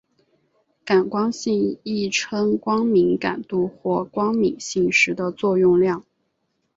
[0.83, 6.03] 感光性亦称光敏感度或光敏性时的作用量。